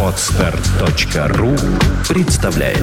[0.00, 1.56] Отстар.ру
[2.08, 2.78] представляет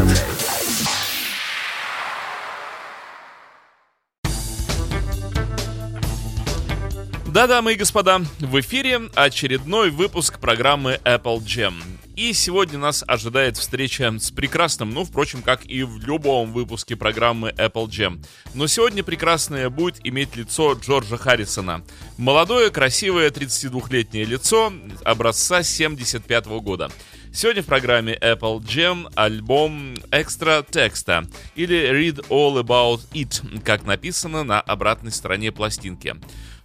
[7.28, 11.76] Да, дамы и господа, в эфире очередной выпуск программы Apple Jam.
[12.22, 17.50] И сегодня нас ожидает встреча с прекрасным, ну, впрочем, как и в любом выпуске программы
[17.58, 18.24] Apple Jam.
[18.54, 21.84] Но сегодня прекрасное будет иметь лицо Джорджа Харрисона.
[22.20, 24.72] Молодое, красивое 32-летнее лицо
[25.04, 26.92] образца 75 -го года.
[27.34, 34.44] Сегодня в программе Apple Jam альбом экстра текста или Read All About It, как написано
[34.44, 36.16] на обратной стороне пластинки.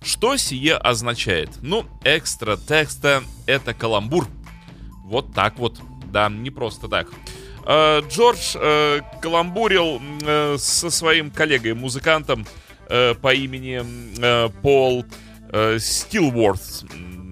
[0.03, 1.49] Что сие означает?
[1.63, 4.29] Ну, экстра текста— это каламбур.
[5.07, 5.81] Вот так вот.
[6.13, 7.09] Да, не просто так.
[7.65, 12.47] Э, Джордж э, каламбурил э, со своим коллегой-музыкантом
[12.89, 13.83] по имени
[14.63, 15.05] Пол
[15.51, 16.87] Стилворth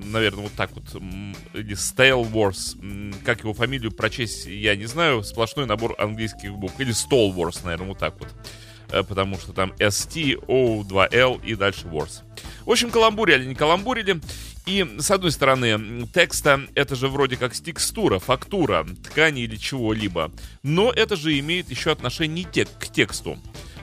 [0.05, 0.85] наверное, вот так вот,
[1.55, 2.77] или Стейлворс,
[3.25, 7.99] как его фамилию прочесть, я не знаю, сплошной набор английских букв, или Столворс, наверное, вот
[7.99, 8.29] так вот,
[9.07, 12.23] потому что там ST, O, 2L и дальше Wars.
[12.65, 14.21] В общем, каламбурили, не каламбурили,
[14.67, 20.91] и, с одной стороны, текста это же вроде как текстура, фактура, ткани или чего-либо, но
[20.91, 23.39] это же имеет еще отношение тек к тексту.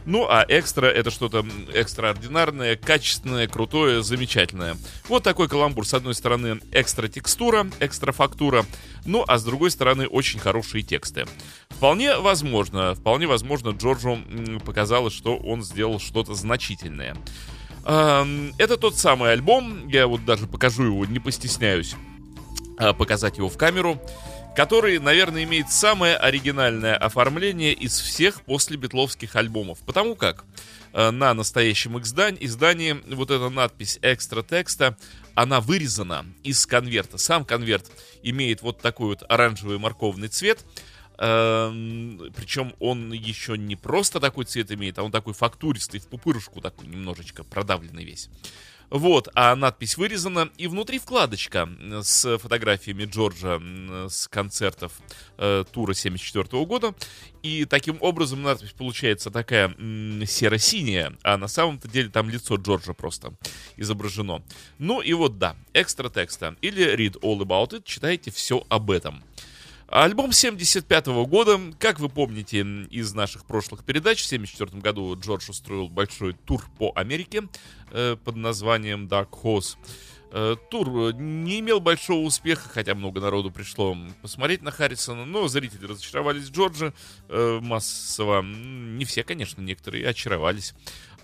[0.05, 4.75] Ну, а экстра это что-то экстраординарное, качественное, крутое, замечательное.
[5.07, 5.85] Вот такой каламбур.
[5.85, 8.65] С одной стороны, экстра текстура, экстра фактура,
[9.05, 11.25] ну, а с другой стороны, очень хорошие тексты.
[11.69, 14.19] Вполне возможно, вполне возможно, Джорджу
[14.65, 17.15] показалось, что он сделал что-то значительное.
[17.83, 21.95] Это тот самый альбом, я вот даже покажу его, не постесняюсь
[22.77, 23.99] а, показать его в камеру
[24.55, 29.79] который, наверное, имеет самое оригинальное оформление из всех после битловских альбомов.
[29.85, 30.43] Потому как
[30.93, 34.97] э, на настоящем издании, издании вот эта надпись «экстра текста»,
[35.35, 37.17] она вырезана из конверта.
[37.17, 37.89] Сам конверт
[38.23, 40.65] имеет вот такой вот оранжевый морковный цвет,
[41.21, 46.87] причем он еще не просто такой цвет имеет, а он такой фактуристый, в пупырышку такой
[46.87, 48.29] немножечко продавленный весь.
[48.89, 51.69] Вот, а надпись вырезана, и внутри вкладочка
[52.01, 53.61] с фотографиями Джорджа
[54.09, 54.91] с концертов
[55.37, 56.93] э, тура 74 года.
[57.41, 59.69] И таким образом надпись получается такая
[60.25, 63.31] серо-синяя, а на самом-то деле там лицо Джорджа просто
[63.77, 64.43] изображено.
[64.77, 69.23] Ну и вот да, экстра текста или Read All About It, читайте все об этом.
[69.91, 75.49] Альбом 75 -го года, как вы помните из наших прошлых передач, в 74 году Джордж
[75.49, 77.49] устроил большой тур по Америке
[77.91, 79.75] э, под названием Dark Horse.
[80.31, 85.85] Э, тур не имел большого успеха, хотя много народу пришло посмотреть на Харрисона, но зрители
[85.85, 86.93] разочаровались в Джорджа
[87.27, 88.43] э, массово.
[88.43, 90.73] Не все, конечно, некоторые очаровались.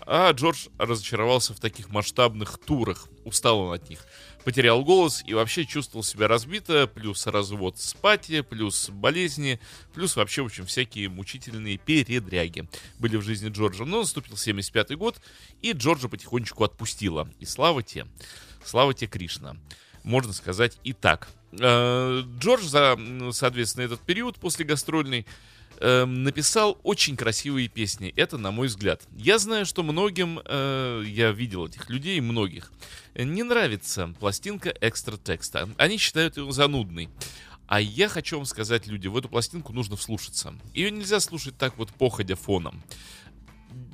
[0.00, 4.04] А Джордж разочаровался в таких масштабных турах, устал он от них
[4.44, 7.94] потерял голос и вообще чувствовал себя разбито, плюс развод с
[8.48, 9.60] плюс болезни,
[9.94, 13.84] плюс вообще, в общем, всякие мучительные передряги были в жизни Джорджа.
[13.84, 15.20] Но наступил 75-й год,
[15.62, 17.28] и Джорджа потихонечку отпустила.
[17.40, 18.06] И слава те,
[18.64, 19.56] слава те Кришна.
[20.02, 21.28] Можно сказать и так.
[21.52, 22.98] Э, Джордж за,
[23.32, 25.26] соответственно, этот период после гастрольный
[25.80, 28.12] э, написал очень красивые песни.
[28.16, 29.02] Это, на мой взгляд.
[29.16, 32.72] Я знаю, что многим, э, я видел этих людей, многих,
[33.14, 35.68] не нравится пластинка экстра текста.
[35.76, 37.08] Они считают его занудной.
[37.66, 40.54] А я хочу вам сказать, люди, в эту пластинку нужно вслушаться.
[40.72, 42.82] Ее нельзя слушать так вот походя фоном.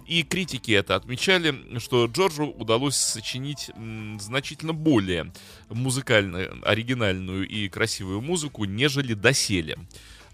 [0.07, 3.71] И критики это отмечали, что Джорджу удалось сочинить
[4.19, 5.33] значительно более
[5.71, 9.79] музыкально оригинальную и красивую музыку, нежели доселе.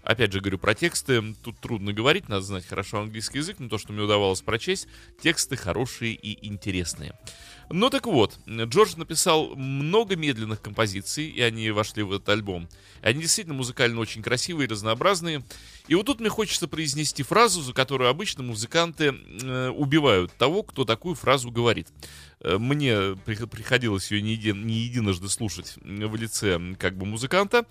[0.03, 3.77] Опять же говорю про тексты, тут трудно говорить, надо знать хорошо английский язык, но то,
[3.77, 4.87] что мне удавалось прочесть,
[5.21, 7.13] тексты хорошие и интересные.
[7.73, 12.67] Ну так вот, Джордж написал много медленных композиций, и они вошли в этот альбом.
[13.01, 15.43] Они действительно музыкально очень красивые разнообразные.
[15.87, 20.83] И вот тут мне хочется произнести фразу, за которую обычно музыканты э, убивают того, кто
[20.83, 21.87] такую фразу говорит.
[22.43, 27.65] Э, мне приходилось ее не, един, не единожды слушать в лице как бы музыканта,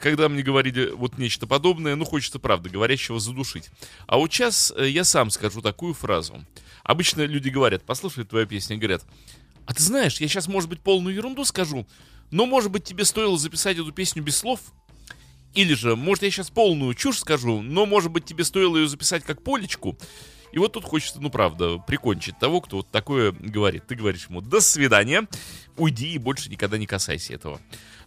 [0.00, 3.70] когда мне говорили вот нечто подобное, ну хочется, правда, говорящего задушить.
[4.06, 6.44] А вот сейчас э, я сам скажу такую фразу.
[6.84, 9.04] Обычно люди говорят, послушают твою песню, говорят,
[9.66, 11.86] а ты знаешь, я сейчас, может быть, полную ерунду скажу,
[12.30, 14.60] но, может быть, тебе стоило записать эту песню без слов?
[15.54, 19.24] Или же, может, я сейчас полную чушь скажу, но, может быть, тебе стоило ее записать
[19.24, 19.96] как полечку?
[20.54, 23.88] И вот тут хочется, ну правда, прикончить того, кто вот такое говорит.
[23.88, 25.26] Ты говоришь ему «до свидания»,
[25.76, 27.60] уйди и больше никогда не касайся этого.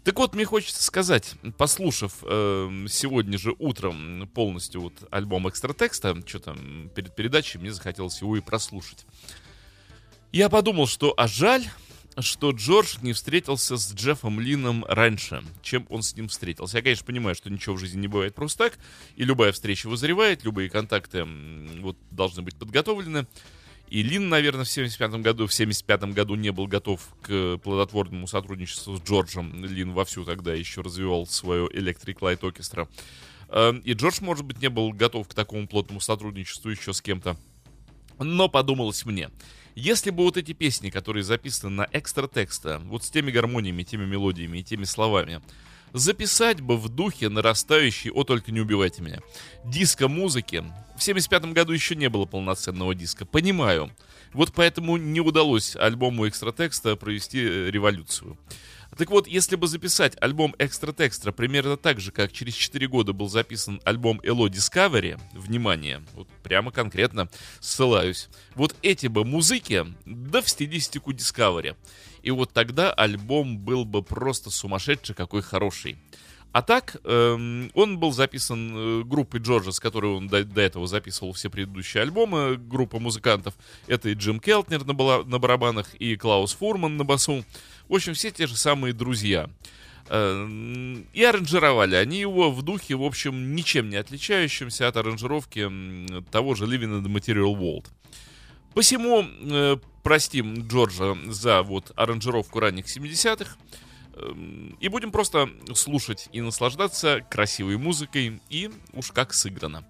[0.05, 6.15] Так вот, мне хочется сказать, послушав э, сегодня же утром полностью вот альбом экстра текста,
[6.25, 9.05] что там перед передачей мне захотелось его и прослушать.
[10.31, 11.65] Я подумал, что а жаль,
[12.19, 16.77] что Джордж не встретился с Джеффом Лином раньше, чем он с ним встретился.
[16.77, 18.79] Я, конечно, понимаю, что ничего в жизни не бывает просто так,
[19.15, 21.25] и любая встреча вызревает, любые контакты
[21.79, 23.27] вот, должны быть подготовлены.
[23.89, 28.97] И Лин, наверное, в 75 году, в 75 году не был готов к плодотворному сотрудничеству
[28.97, 29.63] с Джорджем.
[29.63, 32.89] Лин вовсю тогда еще развивал свое Electric Light Orchestra.
[33.49, 37.37] Эм, и Джордж, может быть, не был готов к такому плотному сотрудничеству еще с кем-то.
[38.19, 39.29] Но подумалось мне,
[39.79, 44.05] если бы вот эти песни, которые записаны на экстра текста, вот с теми гармониями, теми
[44.05, 45.39] мелодиями и теми словами,
[45.93, 49.19] записать бы в духе нарастающей, о, только не убивайте меня,
[49.65, 50.63] диско-музыки.
[50.97, 53.91] В 75 году еще не было полноценного диска, понимаю.
[54.33, 58.35] Вот поэтому не удалось альбому экстра текста провести э, революцию.
[58.97, 63.13] Так вот, если бы записать альбом Экстра Текстра примерно так же, как через 4 года
[63.13, 67.29] был записан альбом Elo Discovery, внимание, вот прямо конкретно
[67.59, 71.75] ссылаюсь, вот эти бы музыки, да в стилистику Discovery.
[72.23, 75.97] И вот тогда альбом был бы просто сумасшедший, какой хороший.
[76.57, 80.87] А так, эм, он был записан э, группой Джорджа, с которой он до, до этого
[80.87, 82.57] записывал все предыдущие альбомы.
[82.57, 83.53] Группа музыкантов.
[83.85, 87.45] Это и Джим Келтнер на, на барабанах, и Клаус Фурман на басу.
[87.89, 89.49] В общем, все те же самые друзья.
[90.09, 90.47] Э,
[91.13, 95.69] и аранжировали они его в духе, в общем, ничем не отличающимся от аранжировки
[96.31, 97.85] того же Living in the Material World.
[98.73, 103.57] Посему э, простим Джорджа за вот аранжировку ранних 70-х.
[104.13, 109.83] Эм, и будем просто слушать и наслаждаться красивой музыкой и уж как сыграно.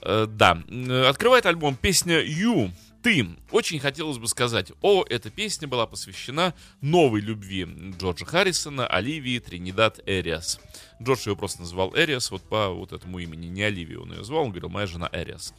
[0.00, 0.62] Э, да,
[1.08, 2.70] открывает альбом песня «You»,
[3.02, 3.28] «Ты».
[3.50, 7.66] Очень хотелось бы сказать, о, эта песня была посвящена новой любви
[7.98, 10.60] Джорджа Харрисона, Оливии Тринидад Эриас.
[11.02, 14.44] Джордж ее просто называл Эриас, вот по вот этому имени, не Оливию он ее звал,
[14.44, 15.52] он говорил, моя жена Эриас.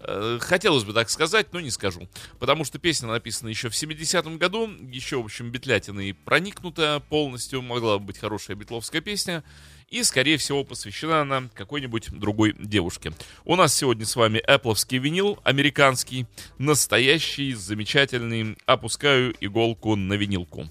[0.00, 2.08] Э, хотелось бы так сказать, но не скажу.
[2.38, 7.98] Потому что песня написана еще в 70-м году, еще, в общем, бетлятиной проникнута полностью, могла
[7.98, 9.44] бы быть хорошая битловская песня.
[9.90, 13.12] И, скорее всего, посвящена она какой-нибудь другой девушке.
[13.44, 16.26] У нас сегодня с вами Apple'овский винил, американский,
[16.58, 18.56] настоящий, замечательный.
[18.66, 20.68] Опускаю иголку на винилку.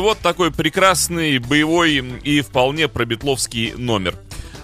[0.00, 4.16] Вот такой прекрасный, боевой и вполне пробитловский номер.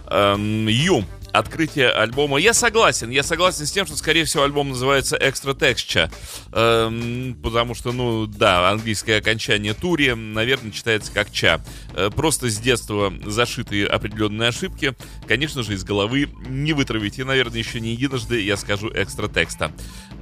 [0.09, 2.39] Эм, Ю открытие альбома.
[2.39, 6.11] Я согласен, я согласен с тем, что, скорее всего, альбом называется Extra Texture.
[6.53, 11.61] Эм, потому что, ну, да, английское окончание тури, наверное, читается как ча.
[11.95, 14.95] Э, просто с детства зашитые определенные ошибки.
[15.27, 17.19] Конечно же, из головы не вытравить.
[17.19, 19.73] И, наверное, еще не единожды я скажу экстра текста.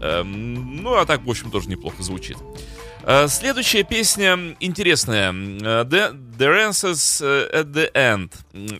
[0.00, 2.36] Эм, ну, а так, в общем, тоже неплохо звучит.
[3.10, 5.30] Э, следующая песня интересная.
[5.30, 8.30] Э, the, the Answers at the End.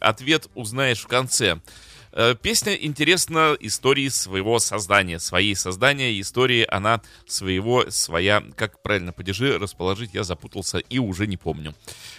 [0.00, 1.62] Ответ узнаешь в конце.
[2.12, 9.58] Э, песня интересна истории своего создания, своей создания, истории она своего, своя, как правильно падежи
[9.58, 11.74] расположить, я запутался и уже не помню.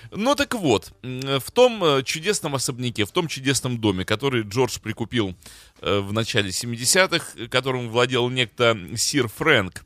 [0.10, 5.36] Ну так вот, в том э, чудесном особняке, в том чудесном доме, который Джордж прикупил
[5.82, 9.84] э, в начале 70-х, которым владел некто Сир Фрэнк,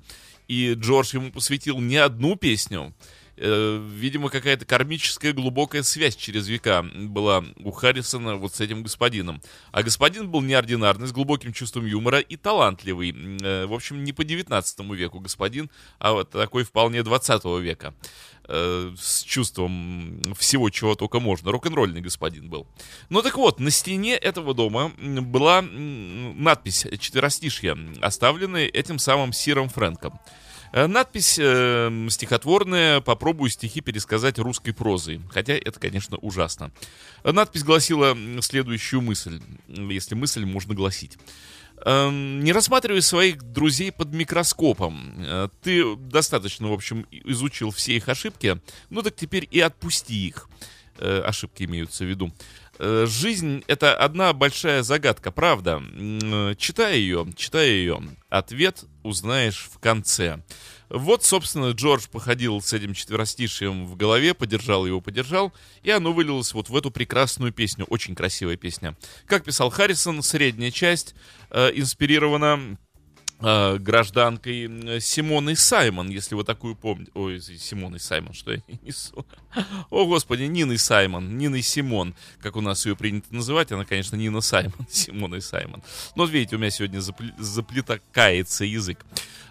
[0.48, 2.94] и Джордж ему посвятил не одну песню,
[3.36, 9.42] видимо, какая-то кармическая глубокая связь через века была у Харрисона вот с этим господином.
[9.72, 13.14] А господин был неординарный, с глубоким чувством юмора и талантливый.
[13.42, 17.96] Э, в общем, не по 19 веку господин, а вот такой вполне 20 века.
[18.48, 21.52] Э, с чувством всего, чего только можно.
[21.52, 22.68] Рок-н-ролльный господин был.
[23.10, 30.20] Ну так вот, на стене этого дома была надпись четверостишья, оставленная этим самым Сиром Фрэнком.
[30.74, 35.22] Э, надпись э, стихотворная «Попробую стихи пересказать русской прозой».
[35.30, 36.72] Хотя это, конечно, ужасно.
[37.24, 41.18] Надпись гласила следующую мысль, если мысль можно гласить.
[41.86, 45.14] Эм, не рассматривай своих друзей под микроскопом.
[45.20, 50.50] Э, ты достаточно, в общем, изучил все их ошибки, ну так теперь и отпусти их.
[50.98, 52.32] Э, ошибки имеются в виду.
[52.86, 55.82] Э, жизнь— это одна большая загадка, правда?
[56.58, 58.02] Читай ее, читай ее.
[58.28, 60.42] Ответ узнаешь в конце.
[60.90, 66.54] Вот, собственно, Джордж походил с этим четверостишием в голове, подержал его, подержал, и оно вылилось
[66.54, 67.86] вот в эту прекрасную песню.
[67.86, 68.98] Очень красивая песня.
[69.28, 71.16] Как писал Харрисон, средняя часть
[71.52, 72.78] э, инспирирована
[73.44, 77.12] э, гражданкой Симоной Саймон, если вы такую помните.
[77.14, 79.26] Ой, Симоной Саймон, что я несу.
[79.90, 83.72] О, господи, Ниной Саймон, Ниной Симон, как у нас ее принято называть.
[83.72, 85.84] Она, конечно, Нина Саймон, Симоной Саймон.
[86.16, 89.06] Но, видите, у меня сегодня запле- заплетакается язык.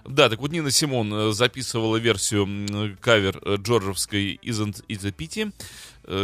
[0.05, 5.53] Да, так вот Нина Симон э, записывала версию кавер э, джорджевской «Isn't it a pity»,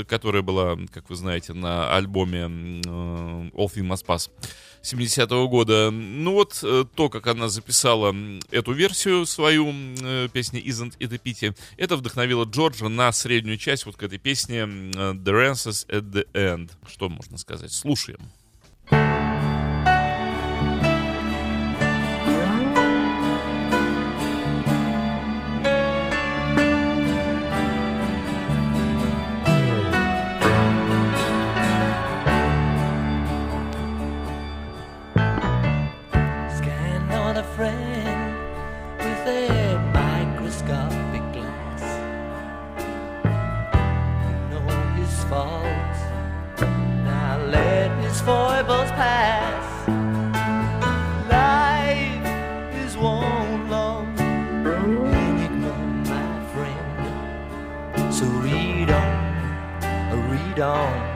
[0.06, 4.30] которая была, как вы знаете, на альбоме «All Things Must Pass».
[4.82, 5.90] 70-го года.
[5.90, 8.14] Ну вот э, то, как она записала
[8.50, 13.86] эту версию свою э, песни Isn't It a Pity, это вдохновило Джорджа на среднюю часть
[13.86, 16.70] вот к этой песне The Rances at the End.
[16.88, 17.72] Что можно сказать?
[17.72, 18.20] Слушаем.
[18.86, 19.17] Скачать
[60.58, 61.07] dawn.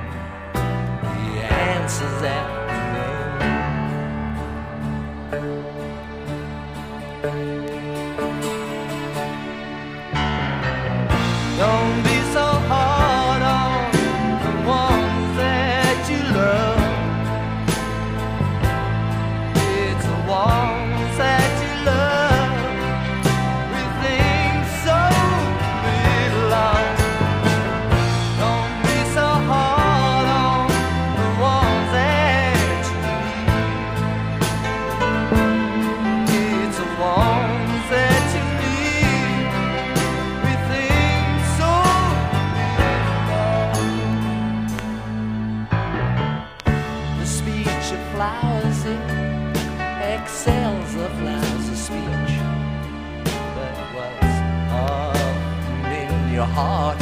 [56.55, 56.93] 好。
[56.93, 57.02] 好